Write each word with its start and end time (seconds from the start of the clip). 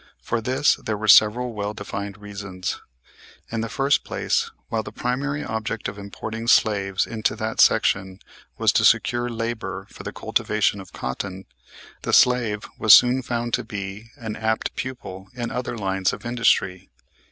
For 0.19 0.41
this 0.41 0.77
there 0.77 0.97
were 0.97 1.07
several 1.07 1.53
well 1.53 1.75
defined 1.75 2.17
reasons. 2.17 2.81
In 3.51 3.61
the 3.61 3.69
first 3.69 4.03
place, 4.03 4.49
while 4.67 4.81
the 4.81 4.91
primary 4.91 5.43
object 5.45 5.87
of 5.87 5.99
importing 5.99 6.47
slaves 6.47 7.05
into 7.05 7.35
that 7.35 7.61
section 7.61 8.19
was 8.57 8.71
to 8.71 8.83
secure 8.83 9.29
labor 9.29 9.85
for 9.91 10.01
the 10.01 10.11
cultivation 10.11 10.81
of 10.81 10.91
cotton, 10.91 11.45
the 12.01 12.13
slave 12.13 12.63
was 12.79 12.95
soon 12.95 13.21
found 13.21 13.53
to 13.53 13.63
be 13.63 14.09
an 14.17 14.35
apt 14.35 14.75
pupil 14.75 15.27
in 15.35 15.51
other 15.51 15.77
lines 15.77 16.13
of 16.13 16.25
industry. 16.25 16.89